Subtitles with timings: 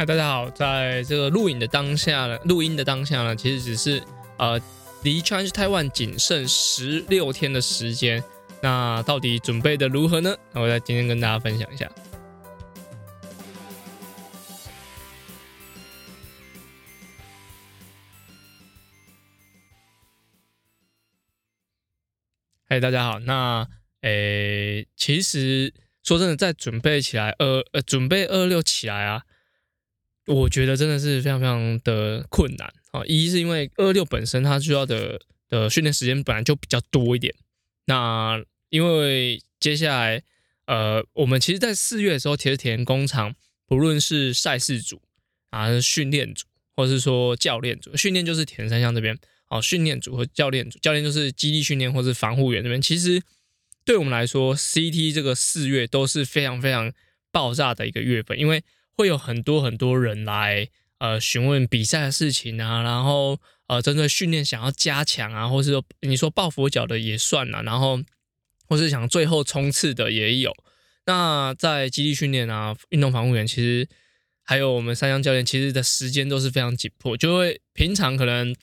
[0.00, 4.02] 嗨，大家好，在这个录影的当下呢，录音的当下呢，其实只是
[4.38, 4.58] 呃
[5.02, 8.24] 离 Change Taiwan 仅剩十六天的时间。
[8.62, 10.34] 那到底准备的如何呢？
[10.54, 11.86] 那我在今天跟大家分享一下。
[22.70, 23.18] 嗨，大家好。
[23.18, 23.68] 那
[24.00, 29.24] 诶，其实说真的，在准备起来二呃准备二六起来啊。
[30.26, 33.02] 我觉得真的是非常非常的困难啊！
[33.06, 37.34] 一是因为二六本身它需要的的训练时间本来就比较多一点，
[37.86, 40.22] 那因为接下来
[40.66, 43.34] 呃，我们其实，在四月的时候，铁田工厂
[43.66, 45.02] 不论是赛事组
[45.48, 53.20] 啊、训练组，或者是说教练组，训练就是田三项这边哦，训练组和教练组，教练就是基地训练或是防护员这边，其实
[53.84, 56.92] 对我们来说，CT 这个四月都是非常非常
[57.32, 58.62] 爆炸的一个月份，因为。
[59.00, 67.98] 会有很多很多人来呃询问比赛的事情啊，然后呃针对训练想要加强啊，或是说你说抱佛脚的也算了，然后
[68.66, 70.54] 或是想最后冲刺的也有。
[71.06, 73.88] 那在基地训练啊，运动防护员其实
[74.42, 78.54] 还有我们三项教练，其实的时间都是非常紧迫，就会平常可能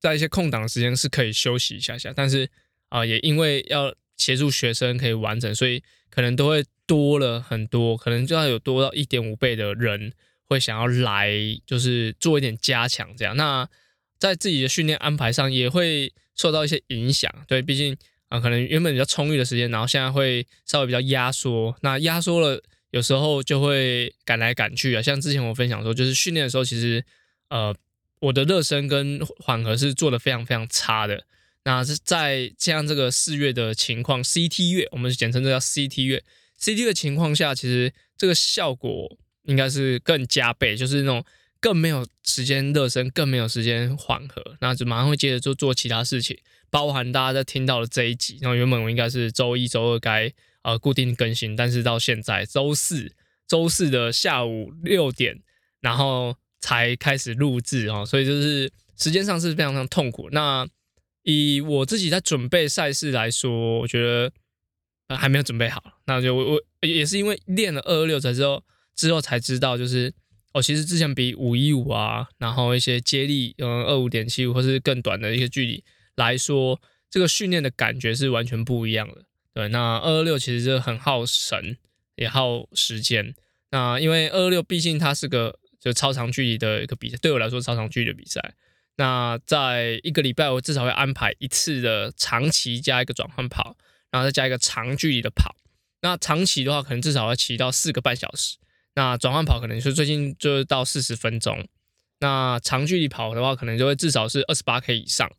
[0.00, 2.50] 在一些空档时间是可以休息一下下，但是
[2.88, 5.80] 啊也因为要协助学生可以完成，所以
[6.20, 6.62] 可能都会。
[6.90, 10.12] 多了很多，可能就要有多到一点五倍的人
[10.48, 11.30] 会想要来，
[11.64, 13.36] 就是做一点加强这样。
[13.36, 13.68] 那
[14.18, 17.96] 在自己的训练安排上也会受到一些影响，对，毕竟
[18.26, 21.76] 啊，可能原本比较充裕的时间，然后现在会稍微比较压缩。
[21.82, 25.00] 那压缩了，有时候就会赶来赶去啊。
[25.00, 27.04] 像之前我分享说，就是训练的时候，其实
[27.50, 27.72] 呃，
[28.18, 31.24] 我的热身跟缓和是做的非常非常差的。
[31.70, 36.24] 那是在这样这个四月的情况，CT 月，我们简称这叫 CT 月。
[36.60, 41.24] CT 的情况下，其实这个效果应该是更加倍，就是那种
[41.60, 46.36] 更没有时间热身，更没有时间缓和，那就马上会接着就做其他事情，
[46.70, 48.38] 包含大家在听到的这一集。
[48.40, 53.12] 然后原本我应该是周一、周二该呃固定更新，但是到现在周四、
[53.46, 55.40] 周四的下午六点，
[55.80, 60.28] 然后才开始录制啊，所以就是时间上是非常非常痛苦。
[60.32, 60.66] 那
[61.30, 64.32] 以我自己在准备赛事来说，我觉得。
[65.16, 68.62] 还没有准备好，那就我我也是因为练了二二六才之后
[68.94, 70.14] 之后才知道，就是
[70.52, 75.82] 哦，其实之前比五一五啊，然后一些接力，嗯，二五点七五或是更短的一些距离
[76.14, 76.80] 来说，
[77.10, 79.24] 这个训练的感觉是完全不一样的。
[79.52, 81.76] 对，那二二六其实是很耗神，
[82.14, 83.34] 也耗时间。
[83.72, 88.54] 那因为二二六毕竟它是个就超长距离的一个比赛，对我来说超长距离的比赛。
[89.00, 93.74] 那在一个礼拜，我至少会安排一次的长期加一个转换跑。
[94.12, 95.54] 然后再加一个长距离的跑，
[96.02, 98.56] 那长骑的话可能至少要骑到四个半小时，
[98.96, 101.68] 那转换跑可能是最近就是到四十分钟，
[102.18, 105.30] 那长距离跑的话可能就会至少是二十八 K 以上。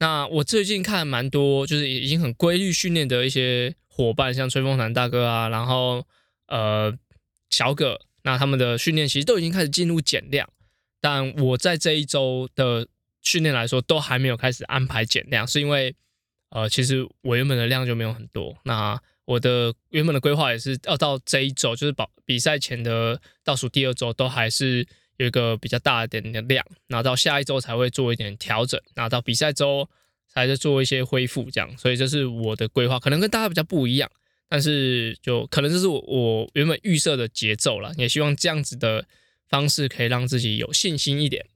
[0.00, 6.06] 那我最近看蛮多就是已经很规律训练的一些伙伴，像吹风男大哥啊，然后
[6.48, 6.92] 呃
[7.48, 10.46] 小葛，那他们的训练其实都已经开始进入减量，
[11.04, 12.88] 但我在这一周的
[13.20, 15.94] 训练来说都还没有开始安排减量，是因为。
[16.50, 29.88] 呃，其实我原本的量就没有很多，那我的原本的规划也是要到这一周，就是保比赛前的倒数第二周，都还是有一个比较大一点的量，那到下一周才会做一点调整，那到比赛周
[30.28, 34.08] 才是做一些恢复，这样，所以这是我的规划，可能跟大家比较不一样，
[34.48, 39.04] 但是就可能这是我我原本预设的节奏了，也希望这样子的
[39.48, 41.46] 方式可以让自己有信心一点。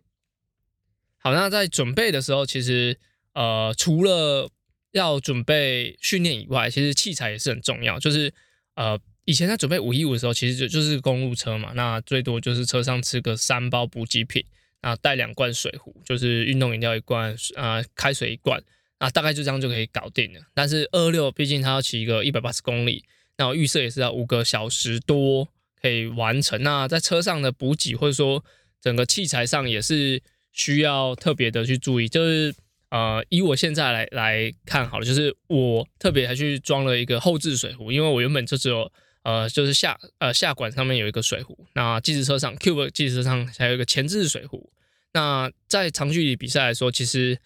[1.19, 2.99] 好，那在准备的时候，其实
[3.34, 4.50] 呃，除了
[4.93, 7.99] 要准备训练以外，其实器材也是很重要。
[7.99, 8.32] 就是
[8.75, 14.44] 呃，以前在准备五一五的时候，其实就就是公路车嘛，那最多就是车上吃个三包补给品，
[14.81, 18.62] 啊，带两罐水壶，就是运动饮料一罐，啊，开水一罐，
[18.99, 20.41] 啊，大概就这样就可以搞定了。
[20.55, 23.05] 但是二六毕竟它要骑个一百八十公里，
[23.37, 25.49] 那我预设也是要五个小时多
[25.80, 26.62] 可以完成。
[26.62, 28.44] 那在车上的补给或者说
[28.80, 30.22] 整个器材上也是
[30.52, 32.54] 需要特别的去注意，就是。
[32.90, 38.90] 呃，以我现在来来看好了，就是我特别还去装了一个后置水壶，因为我原本就只有
[39.25, 44.72] 呃，就是下呃下管上面有一个水壶，那计时车上 Cube 计时车上还有一个前置水壶。
[45.12, 47.38] 那在长距离比赛来说，其实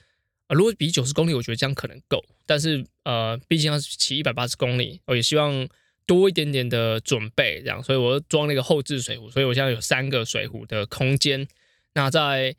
[0.46, 5.68] 呃如果比九十公里，我觉得这样可能够，但是呃毕竟要骑一百八十公里，我也希望
[6.06, 11.46] 多一点点的准备，这样，所以我装了一个后置水壶，所以我现在有三个水壶的空间。
[11.94, 12.54] 那在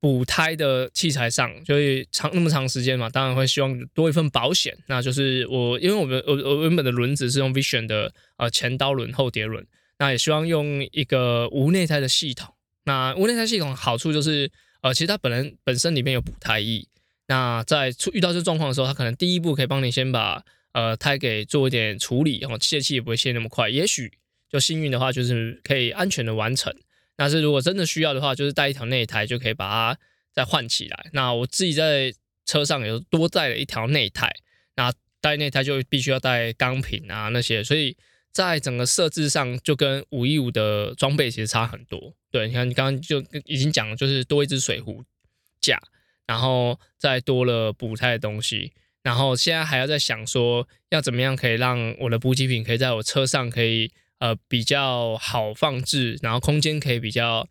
[0.00, 4.76] 补胎的器材上，就是长那么长时间嘛，当然会希望多一份保险。
[4.86, 9.66] 那就是我，因为我们我我原本的轮子是用 Vision 的呃前刀轮后碟轮，
[9.98, 12.54] 那也希望用一个无内胎的系统。
[12.84, 14.50] 那无内胎系统好处就是，
[14.82, 16.86] 呃，其实它本人本身里面有补胎液。
[17.26, 23.68] 那在出遇到这状况的时候，它可能第一步可以帮你先把呃胎给做一点处理，然后泄气也不会泄那么快。
[23.68, 24.12] 也许
[24.48, 26.74] 就幸运的话，就是可以安全的完成。
[27.16, 30.00] 但是如果真的需要的话，就是带一条内胎就可以把它
[30.32, 31.10] 再换起来。
[31.12, 32.12] 那我自己在
[32.46, 34.32] 车上也多带了一条内胎，
[34.76, 37.96] 那带内胎就必须要带钢瓶啊那些，所以
[38.30, 42.14] 在整个设置上就跟五一五的装备其实差很多。
[42.30, 45.04] 对，你看你刚刚就已经讲了，就是多一只水壶
[45.60, 45.80] 架，
[46.24, 48.72] 然后再多了补胎的东西，
[49.08, 53.90] 然后现在还要在想说要怎么样可以让我的补给品可以在我车上可以。
[54.20, 57.46] 呃，比较好放置，然后空间可以比较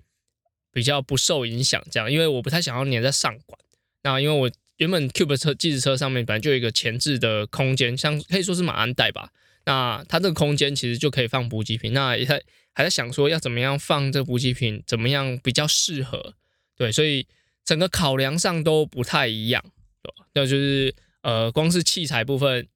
[0.73, 3.57] 比较不受影响，这样，因为我不太想要粘在上管。
[4.03, 9.29] 那因为我原本 Cube 车计时车上面本来就有一个前置的空间，像可以说是马鞍带吧。
[9.63, 11.93] 那它这个空间其实就可以放补给品。
[11.93, 12.43] 那也在
[12.73, 16.33] 还在想说要怎么样放这补给品，怎么样比较适合？
[16.75, 17.25] 对，所以
[17.63, 19.63] 整个考量上都不太一样。
[20.03, 20.93] 对那就是
[21.27, 22.69] 呃，光是器材部分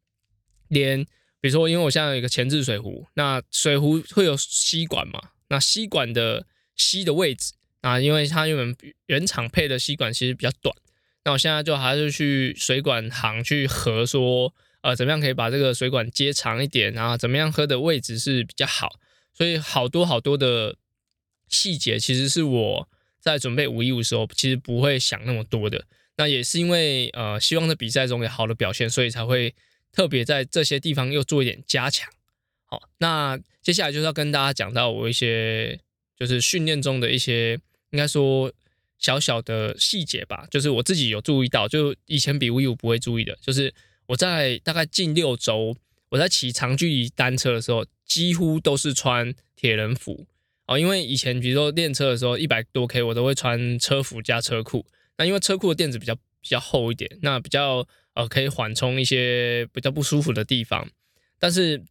[0.67, 1.05] 连。
[1.39, 5.19] 比如说，因为我现在有一个前置水壶，那水壶会有吸管嘛？
[5.47, 6.45] 那吸管的
[6.75, 8.77] 吸的位置啊，因为它原本
[9.07, 10.75] 原厂配的吸管其实比较短，
[11.23, 18.99] 那我现在就还是去水管行去和，说呃怎么样可以把这个水管接长一点，然后怎么样喝的位置是比较好。
[19.33, 20.75] 所以好多好多的
[21.47, 22.89] 细节，其实是我
[23.19, 25.85] 在准备五一五时候其实不会想那么多的。
[26.17, 29.53] 那也是因为呃希望在比赛中有好的表现，所以才会。
[29.93, 32.09] 特别在这些地方又做一点加强，
[32.63, 35.77] 好，那接下来就是要跟大家讲到我一些
[36.17, 37.59] 就是训练中的一些
[37.89, 38.49] 应该说
[38.97, 43.73] 小小的细节吧，就是我自己有注意到，就以前比 V 五不会注意的，就是
[44.05, 45.75] 我在大概近六周
[46.07, 50.25] 我在骑长距离单车的时候，几乎都是穿铁人服
[50.67, 54.85] 哦，因为以前比如说练车的时候一百多 K 我都会穿车服加车裤，
[55.21, 57.87] 那因为车库的垫子比较比较厚一点，那比较。
[58.13, 60.85] 呃，可以缓冲一些比较不舒服的地方，
[61.39, 61.81] 但是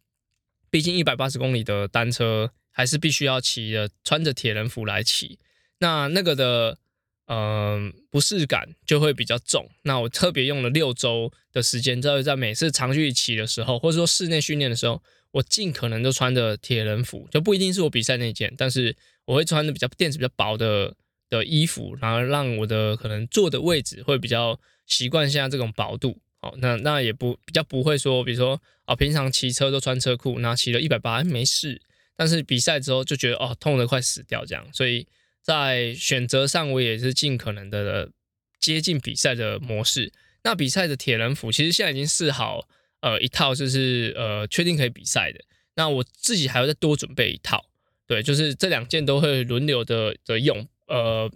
[0.69, 5.39] 毕竟一百八十公里的单车还是必须要骑的，穿着铁人服来骑，
[5.79, 6.77] 那那个的
[7.25, 9.67] 呃不适感就会比较重。
[9.81, 15.01] 那我特别用了六周的时间，在在每次长距离骑的时候，或者说室内训练的时候，
[15.31, 18.95] 我尽可能都穿着铁人服，就不一定是我比赛那件，但是
[19.25, 20.95] 我会穿的比较垫子比较薄的
[21.31, 24.59] 的衣服，然后让我的可能坐的位置会比较。
[24.87, 31.81] 习惯现在这种薄度，哦，那那也不比较不会说，比如说哦，平常骑车都穿车裤，那骑了一百八没事，
[32.17, 35.07] 但是比赛之后就觉得哦，痛得快死掉这样，所以
[35.41, 38.11] 在选择上我也是尽可能的
[38.59, 40.11] 接近比赛的模式。
[40.43, 42.67] 那比赛的铁人服其实现在已经试好，
[42.99, 45.39] 呃，一套就是呃确定可以比赛的。
[45.75, 47.63] 那我自己还要再多准备一套，
[48.07, 51.31] 对，就是这两件都会轮流的的用，呃。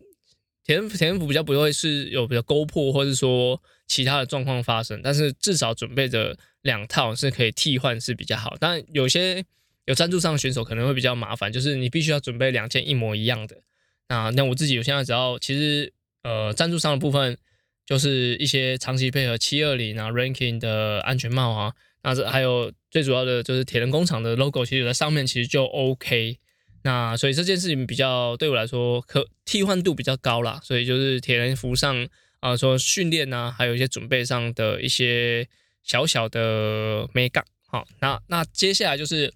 [0.68, 8.57] 铁人铁人服比较不会是有比较勾破，或者说其他的状况发生，但是至少准备的两套是可以替换是比较好。
[8.60, 9.46] 但有些
[9.86, 13.62] 有赞助商的选手可能会比较麻烦，就是你必须要准备两件一模一样的。
[14.10, 15.94] 那那我自己我现在只要其实
[16.24, 17.38] 呃赞助商的部分
[17.86, 26.39] 就是一些长期配合七二零啊 Ranking 的安全帽啊，那这还有最主要的就是铁人工厂的 logo，其实有在上面其实就 OK。
[26.86, 32.08] 那所以这件事情比较对我来说可替换度比较高啦，所以就是铁人服上
[32.42, 35.48] 啊，说训练呐，还有一些准备上的一些
[35.82, 37.44] 小小的美感。
[37.65, 39.34] 好，那那接下来就是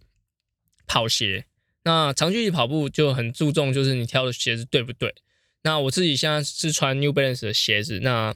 [0.86, 1.46] 跑鞋。
[1.86, 5.16] 那长距离跑步就很注重就是你挑的鞋子对不对？
[5.64, 8.00] 那我自己现在是穿 New Balance 的鞋子。
[8.02, 8.32] 那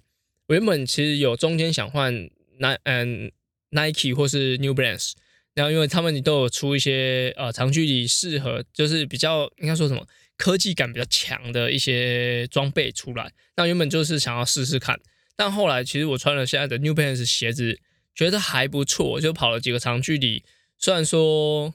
[0.47, 2.11] 我原本其实有中间想换
[2.59, 3.31] N 嗯
[3.69, 5.11] Nike 或是 New Balance。
[5.55, 10.03] 然后，因为他们都有出一些呃长距离适合，就是比较应该说什么
[10.35, 13.31] 科技感比较强的一些装备出来。
[13.55, 14.99] 那原本就是想要试试看，
[15.35, 17.79] 但后来其实我穿了现在的 New Balance 鞋子，
[18.15, 20.43] 觉得还不错，就跑了几个长距离。
[20.79, 21.73] 虽然说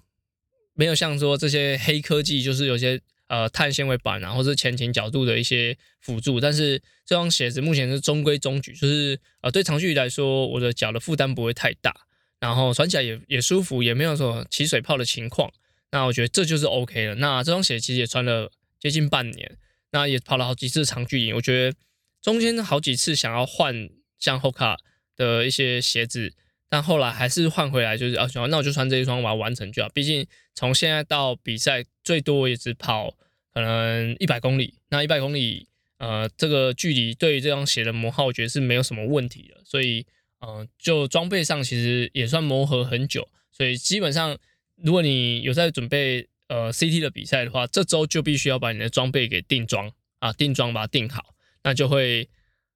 [0.75, 11.94] 没有像说这些黑科技，就是有些呃碳纤维板啊，或者前倾角度的一些辅助，但是这双鞋子目前是中规中矩，就是呃对长距离来说，我的脚的负担不会太大。
[12.40, 15.52] 然后穿起来也也舒服，也没有说起水泡的情况。
[15.90, 17.14] 那我觉得这就是 OK 了。
[17.16, 19.57] 那这双鞋其实也穿了接近半年，
[19.90, 21.33] 那也跑了好几次长距离。
[21.33, 21.76] 我觉得
[22.23, 24.76] 中间好几次想要换像 Hoka
[25.16, 26.33] 的一些鞋子，
[26.68, 29.88] 但后来还是换回来，就是啊，那我就穿这一双把它完成就好。
[29.88, 33.16] 毕竟从现在到比赛，最多也只跑
[33.52, 34.75] 可能一百公里。
[34.90, 35.66] 那一百公里，
[35.99, 39.61] 呃，这个距离对于这双鞋的磨耗，我觉得是没有什么问题的。
[39.64, 40.07] 所以。
[40.40, 44.38] 嗯，就装备上其实也算磨合很久，所以基本上
[44.76, 49.90] 如果你有在准备呃 CT 的比赛的话，这周就必须要把你的装备给定装
[50.21, 52.28] 啊，定装把它定好，那就会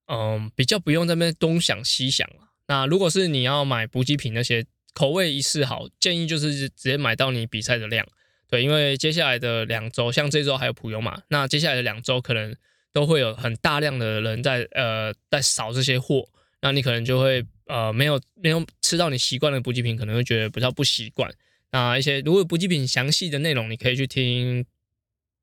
[0.06, 2.48] 嗯比较不用在那边东想西想了。
[2.66, 4.64] 那如果是你要买补给品那些
[4.94, 8.06] 口味一试好，建议就是直接买到你比赛的量。
[8.48, 12.54] 对，因为接下来的两周，像这周还有普游嘛，那接下来的两周可能
[12.92, 16.28] 都会有很大量的人在呃在扫这些货，
[16.60, 21.32] 那你可能就会呃没有没有吃到你习惯的补给品，可能会觉得比较不习惯。
[21.70, 24.64] 那一些如果补给品详细的内容，你可以去听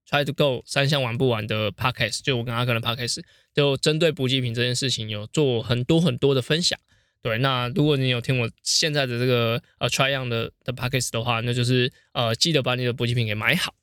[0.08, 3.22] Try to Go 三项玩不完的 Podcast，就我跟阿克的 Podcast，
[3.54, 6.80] 就针对补给品这件事情有做很多很多的分享。
[7.22, 13.76] 对，那如果你有听我现在的这个呃 try on 的的 package 的话，那就是呃记得把你的补给品给买好。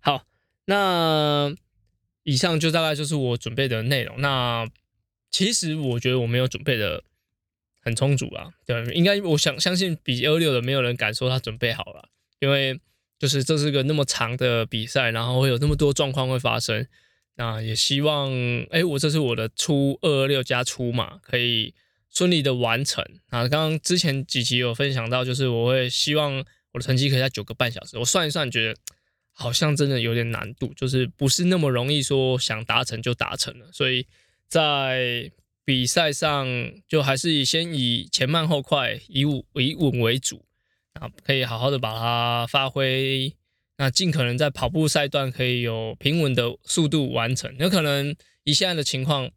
[0.00, 0.26] 好，
[0.64, 1.54] 那
[2.24, 4.20] 以上就大概就是我准备的内容。
[4.20, 4.68] 那
[5.36, 7.04] 其实我觉得我没有准备的
[7.82, 12.80] 很充足啊，对，应该我想相信比二六的没有人敢说他准备好了，因为
[13.18, 16.86] 就是这是个那么长的比赛，然后会有那么多状况会发生。
[17.34, 18.32] 那也希望，
[18.70, 21.74] 哎，我这是我的初二二六加初嘛，可以
[22.08, 23.04] 顺利的完成。
[23.28, 26.32] 啊，刚刚之前几集有分享到，就是我会希望
[26.72, 27.98] 我的成绩可以在九个半小时。
[27.98, 28.80] 我算一算，觉得
[29.32, 33.70] 好像真的有点难度，就是不是那么容易说想达成就达成了。
[33.70, 34.06] 所以
[34.48, 35.30] 在
[35.64, 36.46] 比赛上，
[36.86, 40.44] 就还是以先以前慢后快，以稳以稳为主，
[40.94, 43.34] 啊，可以好好的把它发挥。
[43.78, 47.54] 那尽可能在跑步赛段可以有平稳的速度完成。
[47.58, 49.28] 有可能以现在的情况，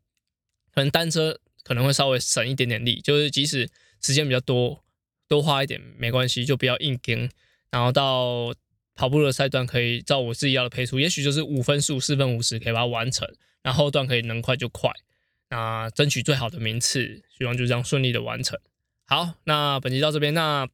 [0.74, 3.70] 可能单车可能会稍微省一点点力，就是即使
[4.02, 4.82] 时间比较多，
[5.28, 7.30] 多花一点没关系，就不要硬跟。
[7.72, 8.54] 然后到
[9.00, 13.26] 跑步的赛段，可以照我自己要的配速，也许就是五分速、四分五十可以把它完成。
[13.64, 14.92] 然后段可以能快就快，
[15.50, 18.60] 那争取最好的名次，希望就这样顺利的完成。
[19.06, 20.34] 好，那本集到这边。
[20.34, 20.68] 那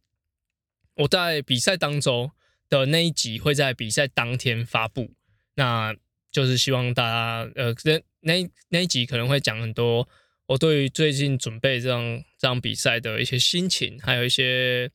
[0.96, 2.32] 我在比赛当中。
[2.68, 5.12] 的那一集会在比赛当天发布，
[5.54, 5.96] 那
[6.32, 10.10] 就是希望大家呃，那那那一集可能会讲很多
[10.48, 14.90] 我对于最近准备这样这样比赛的一些心情，还有一些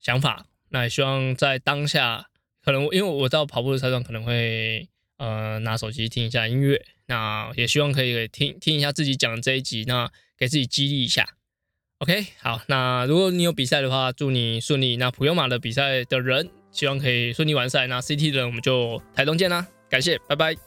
[0.00, 0.46] 想法。
[0.70, 2.30] 那也希望在当下，
[2.66, 11.26] 可能因为我到跑步的车上可能会呃拿手机听一下音乐，那也希望可以听听一下自己讲的这一集，那给自己激励一下。
[12.00, 14.98] OK，好，那如果你有比赛的话，祝你顺利。
[14.98, 16.50] 那普悠马的比赛的人。
[16.72, 17.86] 希望可以顺利完赛。
[17.86, 20.65] 那 CT 的人我们就台东见啦，感谢，拜拜。